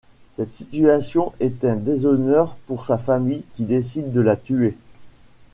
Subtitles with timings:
[0.31, 4.75] Cette situation est un déshonneur pour sa famille, qui décide de la tuer.